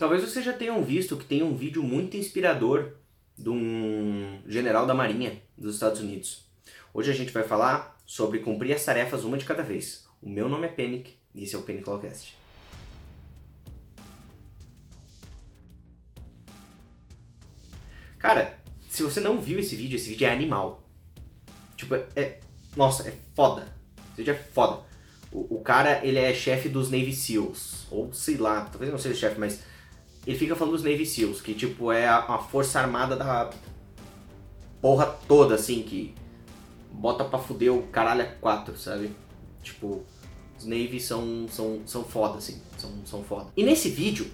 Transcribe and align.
Talvez 0.00 0.22
vocês 0.22 0.42
já 0.42 0.54
tenham 0.54 0.82
visto 0.82 1.14
que 1.14 1.26
tem 1.26 1.42
um 1.42 1.54
vídeo 1.54 1.82
muito 1.82 2.16
inspirador 2.16 2.92
de 3.36 3.50
um 3.50 4.40
general 4.46 4.86
da 4.86 4.94
Marinha 4.94 5.42
dos 5.58 5.74
Estados 5.74 6.00
Unidos. 6.00 6.46
Hoje 6.94 7.10
a 7.10 7.14
gente 7.14 7.30
vai 7.32 7.42
falar 7.42 8.00
sobre 8.06 8.38
cumprir 8.38 8.72
as 8.72 8.82
tarefas 8.82 9.24
uma 9.24 9.36
de 9.36 9.44
cada 9.44 9.62
vez. 9.62 10.06
O 10.22 10.26
meu 10.30 10.48
nome 10.48 10.66
é 10.66 10.70
Panic 10.70 11.18
e 11.34 11.44
esse 11.44 11.54
é 11.54 11.58
o 11.58 11.62
Panicalcast. 11.64 12.34
Cara, 18.18 18.58
se 18.88 19.02
você 19.02 19.20
não 19.20 19.38
viu 19.38 19.58
esse 19.58 19.76
vídeo, 19.76 19.96
esse 19.96 20.08
vídeo 20.08 20.26
é 20.26 20.32
animal. 20.32 20.82
Tipo, 21.76 21.96
é. 22.16 22.40
Nossa, 22.74 23.06
é 23.06 23.12
foda. 23.34 23.70
Esse 24.12 24.22
vídeo 24.22 24.32
é 24.32 24.38
foda. 24.38 24.82
O, 25.30 25.56
o 25.56 25.60
cara, 25.60 26.02
ele 26.02 26.18
é 26.18 26.32
chefe 26.32 26.70
dos 26.70 26.90
Navy 26.90 27.14
SEALs. 27.14 27.86
Ou 27.90 28.10
sei 28.14 28.38
lá, 28.38 28.62
talvez 28.62 28.90
não 28.90 28.98
seja 28.98 29.14
chefe, 29.14 29.38
mas 29.38 29.68
ele 30.26 30.38
fica 30.38 30.54
falando 30.54 30.74
dos 30.74 30.84
Navy 30.84 31.06
SEALs, 31.06 31.40
que 31.40 31.54
tipo 31.54 31.90
é 31.90 32.06
a, 32.06 32.18
a 32.18 32.38
força 32.38 32.80
armada 32.80 33.16
da 33.16 33.50
porra 34.80 35.06
toda, 35.26 35.54
assim, 35.54 35.82
que 35.82 36.14
bota 36.92 37.24
pra 37.24 37.38
fuder 37.38 37.72
o 37.72 37.82
caralho 37.84 38.22
a 38.22 38.26
quatro, 38.26 38.76
sabe? 38.76 39.10
Tipo, 39.62 40.02
os 40.58 40.64
Navy 40.64 41.00
são, 41.00 41.46
são, 41.48 41.80
são 41.86 42.04
foda, 42.04 42.38
assim, 42.38 42.60
são, 42.76 42.90
são 43.04 43.24
foda. 43.24 43.48
E 43.56 43.62
nesse 43.62 43.88
vídeo, 43.88 44.26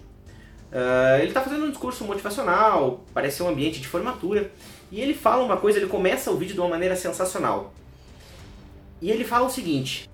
uh, 0.73 1.21
ele 1.21 1.33
tá 1.33 1.41
fazendo 1.41 1.65
um 1.65 1.71
discurso 1.71 2.05
motivacional, 2.05 3.05
parece 3.13 3.43
um 3.43 3.49
ambiente 3.49 3.81
de 3.81 3.89
formatura, 3.89 4.53
e 4.91 5.01
ele 5.01 5.15
fala 5.15 5.45
uma 5.45 5.57
coisa, 5.57 5.79
ele 5.79 5.89
começa 5.89 6.31
o 6.31 6.37
vídeo 6.37 6.55
de 6.55 6.61
uma 6.61 6.69
maneira 6.69 6.97
sensacional. 6.97 7.73
E 9.01 9.11
ele 9.11 9.25
fala 9.25 9.47
o 9.47 9.51
seguinte, 9.51 10.09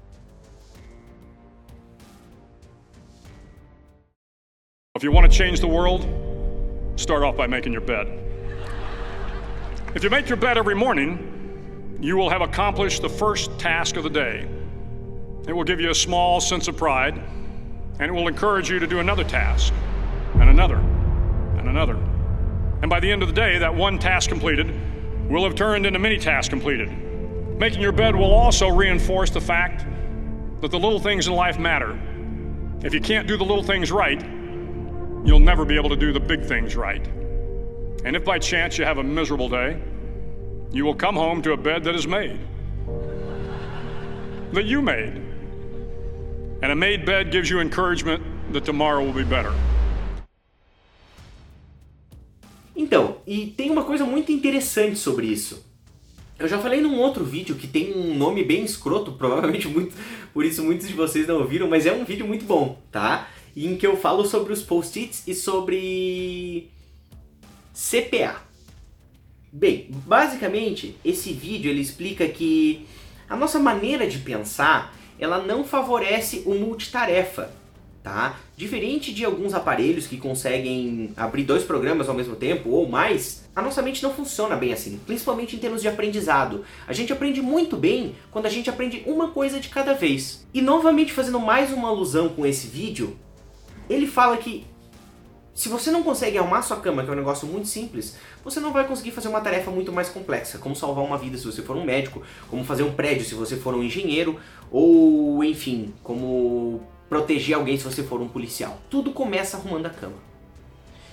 If 5.03 5.05
you 5.05 5.11
want 5.11 5.29
to 5.29 5.37
change 5.37 5.59
the 5.59 5.67
world, 5.67 6.07
start 6.95 7.25
off 7.25 7.37
by 7.37 7.49
making 7.49 7.73
your 7.73 7.81
bed. 7.81 8.07
If 9.97 10.05
you 10.05 10.11
make 10.11 10.29
your 10.29 10.37
bed 10.37 10.57
every 10.57 10.77
morning, 10.77 11.99
you 12.01 12.17
will 12.17 12.31
have 12.31 12.41
accomplished 12.41 13.03
the 13.03 13.09
first 13.09 13.59
task 13.59 13.97
of 13.97 14.05
the 14.05 14.11
day. 14.11 14.49
It 15.49 15.55
will 15.55 15.65
give 15.65 15.81
you 15.81 15.91
a 15.91 15.95
small 15.95 16.41
sense 16.41 16.69
of 16.69 16.77
pride, 16.77 17.21
and 17.99 18.03
it 18.03 18.13
will 18.13 18.29
encourage 18.29 18.71
you 18.71 18.79
to 18.79 18.87
do 18.87 19.01
another 19.01 19.25
task, 19.25 19.75
and 20.35 20.49
another, 20.49 20.77
and 20.77 21.69
another. 21.69 21.97
And 22.81 22.89
by 22.89 23.01
the 23.01 23.11
end 23.11 23.23
of 23.23 23.29
the 23.29 23.35
day, 23.35 23.59
that 23.59 23.75
one 23.75 23.99
task 23.99 24.29
completed 24.29 24.73
will 25.29 25.43
have 25.43 25.57
turned 25.57 25.85
into 25.85 25.99
many 25.99 26.17
tasks 26.17 26.49
completed. 26.49 26.89
Making 27.59 27.81
your 27.81 27.91
bed 27.91 28.15
will 28.15 28.33
also 28.33 28.69
reinforce 28.69 29.31
the 29.31 29.41
fact 29.41 29.85
that 30.61 30.71
the 30.71 30.79
little 30.79 31.01
things 31.01 31.27
in 31.27 31.33
life 31.33 31.59
matter. 31.59 31.99
If 32.85 32.95
you 32.95 33.01
can't 33.01 33.27
do 33.27 33.37
the 33.37 33.45
little 33.45 33.65
things 33.65 33.91
right, 33.91 34.25
you'll 35.25 35.41
never 35.41 35.65
be 35.65 35.77
able 35.77 35.91
to 35.91 35.97
do 35.97 36.13
the 36.13 36.21
big 36.21 36.45
things 36.45 36.77
right. 36.77 37.07
And 38.05 38.17
if 38.17 38.25
by 38.25 38.39
chance 38.39 38.79
you 38.79 38.85
have 38.85 38.99
a 38.99 39.03
miserable 39.03 39.49
day, 39.49 39.81
you 40.73 40.85
will 40.85 40.95
come 40.95 41.15
home 41.15 41.43
to 41.43 41.53
a 41.53 41.57
bed 41.57 41.85
that 41.85 41.95
is 41.95 42.07
made, 42.07 42.41
that 44.53 44.65
you 44.65 44.83
made. 44.83 45.21
And 46.63 46.73
a 46.73 46.77
made 46.77 47.05
bed 47.05 47.31
gives 47.31 47.51
you 47.51 47.61
encouragement 47.61 48.23
that 48.53 48.65
tomorrow 48.65 49.05
will 49.05 49.13
be 49.13 49.25
better. 49.25 49.53
Então, 52.75 53.19
e 53.27 53.47
tem 53.47 53.71
uma 53.71 53.85
coisa 53.85 54.05
muito 54.05 54.33
interessante 54.33 54.97
sobre 54.97 55.27
isso. 55.27 55.65
Eu 56.39 56.49
já 56.49 56.59
falei 56.59 56.81
num 56.81 56.99
outro 56.99 57.25
vídeo 57.25 57.55
que 57.55 57.67
tem 57.67 57.95
um 57.95 58.17
nome 58.17 58.43
bem 58.43 58.65
escroto, 58.65 59.13
provavelmente 59.19 59.69
muito, 59.69 59.95
por 60.33 60.45
isso 60.45 60.65
muitos 60.65 60.89
de 60.89 60.95
vocês 60.95 61.27
não 61.27 61.39
ouviram, 61.39 61.69
mas 61.69 61.87
é 61.87 61.93
um 61.93 62.05
vídeo 62.05 62.27
muito 62.27 62.45
bom, 62.45 62.81
tá? 62.91 63.29
Em 63.57 63.77
que 63.77 63.87
eu 63.87 63.97
falo 63.97 64.25
sobre 64.25 64.53
os 64.53 64.63
post-its 64.63 65.23
e 65.27 65.35
sobre 65.35 66.71
CPA. 67.73 68.41
Bem, 69.53 69.89
basicamente 69.91 70.97
esse 71.05 71.33
vídeo 71.33 71.71
ele 71.71 71.81
explica 71.81 72.27
que 72.27 72.87
a 73.29 73.37
nossa 73.37 73.59
maneira 73.59 74.07
de 74.07 74.19
pensar 74.19 74.95
ela 75.19 75.39
não 75.43 75.63
favorece 75.63 76.43
o 76.47 76.55
multitarefa, 76.55 77.53
tá? 78.03 78.41
Diferente 78.57 79.13
de 79.13 79.25
alguns 79.25 79.55
aparelhos 79.55 80.07
que 80.07 80.17
conseguem 80.17 81.13
abrir 81.17 81.45
dois 81.45 81.63
programas 81.63 82.09
ao 82.09 82.15
mesmo 82.15 82.35
tempo 82.35 82.71
ou 82.71 82.89
mais, 82.89 83.49
a 83.55 83.63
nossa 83.63 83.83
mente 83.83 84.03
não 84.03 84.13
funciona 84.13 84.57
bem 84.57 84.73
assim, 84.73 84.99
principalmente 85.07 85.55
em 85.55 85.59
termos 85.59 85.83
de 85.83 85.89
aprendizado. 85.89 86.65
A 86.87 86.93
gente 86.93 87.13
aprende 87.13 87.41
muito 87.41 87.77
bem 87.77 88.15
quando 88.31 88.47
a 88.47 88.51
gente 88.51 88.69
aprende 88.69 89.03
uma 89.07 89.29
coisa 89.29 89.61
de 89.61 89.69
cada 89.69 89.93
vez. 89.93 90.47
E 90.53 90.61
novamente 90.61 91.13
fazendo 91.13 91.39
mais 91.39 91.73
uma 91.73 91.89
alusão 91.89 92.31
com 92.31 92.45
esse 92.45 92.67
vídeo, 92.67 93.17
ele 93.89 94.07
fala 94.07 94.37
que 94.37 94.67
se 95.55 95.69
você 95.69 95.91
não 95.91 96.03
consegue 96.03 96.39
arrumar 96.39 96.63
sua 96.63 96.79
cama, 96.79 97.03
que 97.03 97.11
é 97.11 97.13
um 97.13 97.17
negócio 97.17 97.47
muito 97.47 97.69
simples, 97.69 98.17
você 98.43 98.59
não 98.59 98.73
vai 98.73 98.87
conseguir 98.87 99.11
fazer 99.11 99.29
uma 99.29 99.41
tarefa 99.41 99.71
muito 99.71 99.93
mais 99.93 100.09
complexa, 100.09 100.59
como 100.59 100.75
salvar 100.75 101.05
uma 101.05 101.19
vida 101.19 101.37
se 101.37 101.45
você 101.45 101.61
for 101.63 101.77
um 101.77 101.85
médico, 101.85 102.23
como 102.49 102.65
fazer 102.65 102.83
um 102.83 102.93
prédio 102.93 103.25
se 103.25 103.35
você 103.35 103.57
for 103.57 103.75
um 103.75 103.83
engenheiro, 103.83 104.41
ou 104.71 105.45
enfim, 105.45 105.93
como 106.03 106.81
proteger 107.09 107.57
alguém 107.57 107.77
se 107.77 107.85
você 107.85 108.03
for 108.03 108.21
um 108.21 108.29
policial. 108.29 108.79
Tudo 108.89 109.13
começa 109.13 109.59
arrumando 109.59 109.87
a 109.87 109.91
cama. 109.91 110.17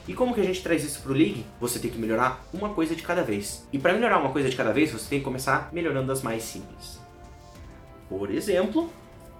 E 0.07 0.13
como 0.13 0.33
que 0.33 0.41
a 0.41 0.43
gente 0.43 0.63
traz 0.63 0.83
isso 0.83 1.01
pro 1.01 1.13
League? 1.13 1.45
Você 1.59 1.77
tem 1.77 1.91
que 1.91 1.99
melhorar 1.99 2.43
uma 2.53 2.69
coisa 2.69 2.95
de 2.95 3.03
cada 3.03 3.21
vez. 3.21 3.67
E 3.71 3.77
para 3.77 3.93
melhorar 3.93 4.17
uma 4.17 4.31
coisa 4.31 4.49
de 4.49 4.55
cada 4.55 4.71
vez, 4.71 4.91
você 4.91 5.07
tem 5.07 5.19
que 5.19 5.25
começar 5.25 5.69
melhorando 5.71 6.11
as 6.11 6.23
mais 6.23 6.41
simples. 6.43 6.99
Por 8.07 8.31
exemplo, 8.31 8.89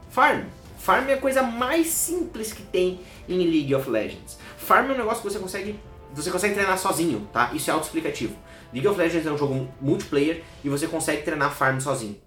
Farm. 0.10 0.44
Farm 0.80 1.10
é 1.10 1.14
a 1.14 1.18
coisa 1.18 1.44
mais 1.44 1.88
simples 1.88 2.54
que 2.54 2.64
tem 2.64 3.02
em 3.28 3.38
League 3.40 3.76
of 3.76 3.90
Legends. 3.90 4.40
Farm 4.58 4.90
é 4.90 4.94
um 4.94 4.98
negócio 4.98 5.22
que 5.22 5.30
você 5.30 5.38
consegue, 5.38 5.78
você 6.14 6.32
consegue 6.32 6.56
treinar 6.56 6.78
sozinho, 6.80 7.28
tá? 7.34 7.52
Isso 7.54 7.70
é 7.70 7.74
autoexplicativo. 7.74 8.36
League 8.72 8.88
of 8.88 8.98
Legends 8.98 9.28
é 9.28 9.32
um 9.32 9.38
jogo 9.38 9.70
multiplayer 9.82 10.42
e 10.64 10.70
você 10.70 10.88
consegue 10.88 11.24
treinar 11.24 11.54
farm 11.54 11.82
sozinho. 11.82 12.20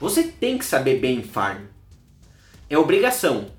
Você 0.00 0.24
tem 0.24 0.56
que 0.56 0.64
saber 0.64 0.98
bem 0.98 1.22
farm. 1.22 1.66
É 2.70 2.78
obrigação, 2.78 3.50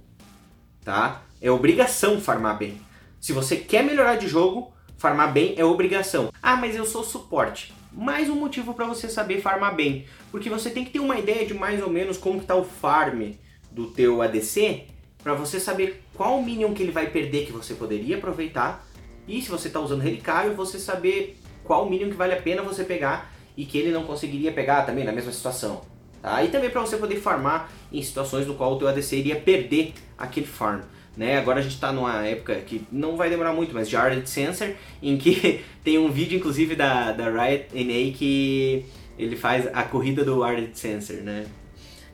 tá? 0.84 1.22
É 1.40 1.52
obrigação 1.52 2.20
farmar 2.20 2.58
bem. 2.58 2.82
Se 3.22 3.32
você 3.32 3.58
quer 3.58 3.84
melhorar 3.84 4.16
de 4.16 4.28
jogo, 4.28 4.74
farmar 4.98 5.32
bem 5.32 5.54
é 5.56 5.64
obrigação. 5.64 6.34
Ah, 6.42 6.56
mas 6.56 6.76
eu 6.76 6.84
sou 6.84 7.04
suporte 7.04 7.74
mais 7.94 8.30
um 8.30 8.36
motivo 8.36 8.74
para 8.74 8.86
você 8.86 9.08
saber 9.08 9.40
farmar 9.40 9.76
bem, 9.76 10.06
porque 10.32 10.50
você 10.50 10.70
tem 10.70 10.84
que 10.84 10.92
ter 10.92 11.00
uma 11.00 11.18
ideia 11.18 11.46
de 11.46 11.54
mais 11.54 11.82
ou 11.82 11.90
menos 11.90 12.18
como 12.18 12.40
está 12.40 12.56
o 12.56 12.64
farm 12.64 13.32
do 13.72 13.88
teu 13.88 14.22
ADC, 14.22 14.86
para 15.22 15.34
você 15.36 15.60
saber 15.60 16.04
qual 16.16 16.42
minion 16.42 16.74
que 16.74 16.82
ele 16.82 16.92
vai 16.92 17.08
perder 17.10 17.46
que 17.46 17.52
você 17.52 17.76
poderia 17.76 18.18
aproveitar, 18.18 18.86
e 19.28 19.42
se 19.42 19.50
você 19.50 19.68
está 19.68 19.80
usando 19.80 20.02
relicário, 20.02 20.56
você 20.56 20.80
saber 20.80 21.38
qual 21.64 21.88
minion 21.90 22.10
que 22.10 22.16
vale 22.16 22.34
a 22.34 22.42
pena 22.42 22.62
você 22.62 22.84
pegar 22.84 23.32
e 23.56 23.64
que 23.66 23.78
ele 23.78 23.92
não 23.92 24.04
conseguiria 24.04 24.52
pegar 24.52 24.84
também 24.84 25.06
na 25.06 25.12
mesma 25.12 25.32
situação. 25.32 25.82
Tá? 26.22 26.44
E 26.44 26.50
também 26.50 26.70
para 26.70 26.82
você 26.82 26.98
poder 26.98 27.18
farmar 27.18 27.72
em 27.92 28.02
situações 28.02 28.48
no 28.48 28.56
qual 28.56 28.74
o 28.74 28.80
teu 28.80 28.88
ADC 28.88 29.16
iria 29.16 29.36
perder 29.36 29.94
aquele 30.18 30.48
farm. 30.48 30.82
Né? 31.16 31.38
Agora 31.38 31.60
a 31.60 31.62
gente 31.62 31.76
está 31.76 31.92
numa 31.92 32.26
época 32.26 32.56
que 32.62 32.86
não 32.92 33.16
vai 33.16 33.30
demorar 33.30 33.54
muito, 33.54 33.74
mas 33.74 33.88
de 33.88 33.96
Ardent 33.96 34.26
Sensor, 34.26 34.72
em 35.02 35.18
que 35.18 35.64
tem 35.84 35.98
um 36.00 36.12
vídeo 36.12 36.38
inclusive 36.38 36.76
da, 36.76 37.12
da 37.12 37.30
Riot 37.30 37.68
NA 37.74 38.18
que 38.18 38.86
ele 39.18 39.36
faz 39.36 39.68
a 39.74 39.84
corrida 39.84 40.26
do 40.26 40.44
Ardent 40.44 40.74
Sensor, 40.74 41.18
né? 41.18 41.46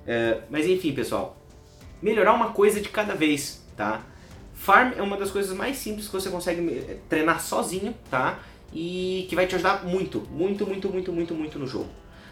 Uh, 0.02 0.42
mas 0.50 0.68
enfim, 0.68 0.92
pessoal, 0.92 1.38
melhorar 2.02 2.34
uma 2.34 2.50
coisa 2.52 2.82
de 2.82 2.90
cada 2.90 3.16
vez, 3.16 3.64
tá? 3.78 4.04
Farm 4.54 4.92
é 4.98 5.02
uma 5.02 5.16
das 5.16 5.32
coisas 5.32 5.56
mais 5.56 5.78
simples 5.78 6.08
que 6.08 6.14
você 6.14 6.30
consegue 6.30 7.00
treinar 7.08 7.42
sozinho, 7.42 7.96
tá? 8.12 8.40
E 8.74 9.26
que 9.30 9.36
vai 9.36 9.48
te 9.48 9.56
ajudar 9.56 9.86
muito, 9.86 10.28
muito, 10.30 10.68
muito, 10.68 10.90
muito, 10.90 11.14
muito, 11.14 11.34
muito 11.34 11.60
no 11.60 11.66
jogo. 11.66 11.90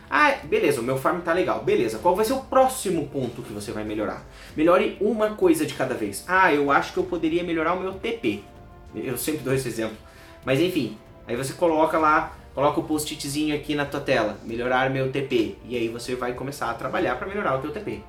Ah, 0.10 0.38
beleza, 0.44 0.80
o 0.80 0.84
meu 0.84 0.98
farm 0.98 1.20
tá 1.20 1.34
legal. 1.34 1.64
Beleza, 1.64 2.00
qual 2.00 2.16
vai 2.16 2.24
ser 2.24 2.34
o 2.34 2.42
próximo 2.42 3.08
ponto 3.08 3.42
que 3.42 3.52
você 3.52 3.72
vai 3.72 3.84
melhorar? 3.84 4.26
Melhore 4.56 4.98
uma 5.02 5.32
coisa 5.32 5.66
de 5.66 5.74
cada 5.74 5.94
vez. 5.94 6.24
Ah, 6.28 6.54
eu 6.54 6.72
acho 6.72 6.94
que 6.94 7.00
eu 7.00 7.04
poderia 7.04 7.44
melhorar 7.44 7.74
o 7.74 7.80
meu 7.80 7.94
TP. 7.94 8.42
Eu 8.96 9.18
sempre 9.18 9.42
dou 9.42 9.54
esse 9.54 9.68
exemplo. 9.68 9.98
Mas 10.46 10.62
enfim, 10.62 10.98
aí 11.28 11.36
você 11.36 11.54
coloca 11.54 11.98
lá, 11.98 12.34
coloca 12.56 12.80
o 12.80 12.84
post-itzinho 12.84 13.54
aqui 13.54 13.76
na 13.76 13.86
tua 13.86 14.00
tela, 14.00 14.38
melhorar 14.46 14.90
meu 14.90 15.12
TP. 15.12 15.58
E 15.68 15.76
aí 15.76 15.90
você 15.90 16.16
vai 16.16 16.34
começar 16.34 16.70
a 16.70 16.74
trabalhar 16.74 17.18
para 17.18 17.28
melhorar 17.28 17.58
o 17.58 17.62
teu 17.62 17.72
TP. 17.72 18.02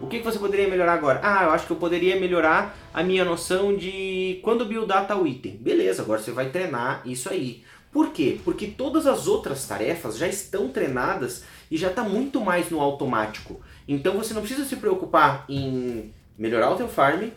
O 0.00 0.08
que, 0.08 0.18
que 0.18 0.24
você 0.24 0.38
poderia 0.38 0.68
melhorar 0.68 0.94
agora? 0.94 1.20
Ah, 1.22 1.44
eu 1.44 1.50
acho 1.50 1.66
que 1.66 1.72
eu 1.72 1.76
poderia 1.76 2.18
melhorar 2.18 2.76
a 2.92 3.02
minha 3.02 3.24
noção 3.24 3.76
de 3.76 4.40
quando 4.42 4.64
buildar 4.64 5.06
tal 5.06 5.24
item. 5.24 5.56
Beleza, 5.56 6.02
agora 6.02 6.20
você 6.20 6.32
vai 6.32 6.50
treinar 6.50 7.02
isso 7.06 7.28
aí. 7.30 7.62
Por 7.94 8.10
quê? 8.10 8.40
Porque 8.44 8.66
todas 8.66 9.06
as 9.06 9.28
outras 9.28 9.68
tarefas 9.68 10.18
já 10.18 10.26
estão 10.26 10.68
treinadas 10.68 11.44
e 11.70 11.76
já 11.76 11.90
está 11.90 12.02
muito 12.02 12.40
mais 12.40 12.68
no 12.68 12.80
automático. 12.80 13.60
Então 13.86 14.18
você 14.18 14.34
não 14.34 14.42
precisa 14.42 14.64
se 14.64 14.74
preocupar 14.74 15.44
em 15.48 16.12
melhorar 16.36 16.72
o 16.72 16.76
teu 16.76 16.88
farm, 16.88 17.28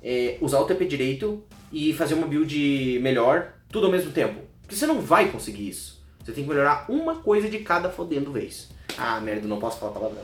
é, 0.00 0.38
usar 0.40 0.60
o 0.60 0.66
TP 0.66 0.84
direito 0.84 1.42
e 1.72 1.92
fazer 1.94 2.14
uma 2.14 2.28
build 2.28 3.00
melhor, 3.02 3.54
tudo 3.70 3.86
ao 3.86 3.92
mesmo 3.92 4.12
tempo. 4.12 4.40
Porque 4.60 4.76
você 4.76 4.86
não 4.86 5.00
vai 5.00 5.32
conseguir 5.32 5.68
isso. 5.70 6.00
Você 6.20 6.30
tem 6.30 6.44
que 6.44 6.50
melhorar 6.50 6.86
uma 6.88 7.16
coisa 7.16 7.48
de 7.50 7.58
cada 7.58 7.90
fodendo 7.90 8.30
vez. 8.30 8.70
Ah, 8.96 9.18
merda, 9.20 9.48
não 9.48 9.58
posso 9.58 9.80
falar 9.80 9.90
palavrão. 9.90 10.22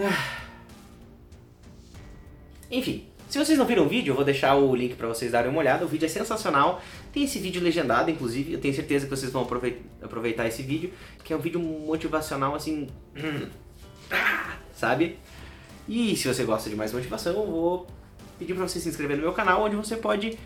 Ah, 0.00 0.40
Enfim, 2.72 3.06
se 3.30 3.38
vocês 3.38 3.56
não 3.56 3.64
viram 3.64 3.86
o 3.86 3.88
vídeo, 3.88 4.10
eu 4.10 4.16
vou 4.16 4.24
deixar 4.24 4.56
o 4.56 4.74
link 4.74 4.96
para 4.96 5.06
vocês 5.06 5.30
darem 5.30 5.48
uma 5.48 5.60
olhada. 5.60 5.84
O 5.84 5.88
vídeo 5.88 6.04
é 6.04 6.08
sensacional. 6.08 6.82
Tem 7.12 7.22
esse 7.22 7.38
vídeo 7.38 7.62
legendado, 7.62 8.10
inclusive. 8.10 8.52
Eu 8.52 8.60
tenho 8.60 8.74
certeza 8.74 9.06
que 9.06 9.10
vocês 9.10 9.30
vão 9.30 9.48
aproveitar 10.02 10.48
esse 10.48 10.62
vídeo, 10.62 10.92
que 11.22 11.32
é 11.32 11.36
um 11.36 11.38
vídeo 11.38 11.60
motivacional 11.60 12.56
assim, 12.56 12.88
sabe? 14.74 15.16
E 15.88 16.16
se 16.16 16.26
você 16.26 16.42
gosta 16.42 16.68
de 16.68 16.74
mais 16.74 16.92
motivação, 16.92 17.32
eu 17.34 17.46
vou 17.46 17.86
pedir 18.36 18.54
para 18.54 18.66
você 18.66 18.80
se 18.80 18.88
inscrever 18.88 19.16
no 19.16 19.22
meu 19.22 19.32
canal, 19.32 19.62
onde 19.62 19.76
você 19.76 19.96
pode 19.96 20.36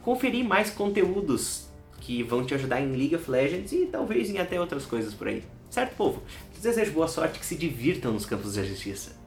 conferir 0.00 0.42
mais 0.42 0.70
conteúdos 0.70 1.68
que 2.00 2.22
vão 2.22 2.42
te 2.42 2.54
ajudar 2.54 2.80
em 2.80 2.96
League 2.96 3.14
of 3.14 3.30
Legends 3.30 3.70
e 3.72 3.84
talvez 3.84 4.30
em 4.30 4.38
até 4.38 4.58
outras 4.58 4.86
coisas 4.86 5.12
por 5.12 5.28
aí. 5.28 5.44
Certo, 5.68 5.94
povo? 5.94 6.22
Desejo 6.58 6.92
boa 6.92 7.06
sorte, 7.06 7.38
que 7.38 7.44
se 7.44 7.54
divirtam 7.54 8.12
nos 8.12 8.24
campos 8.24 8.54
da 8.54 8.62
justiça. 8.62 9.19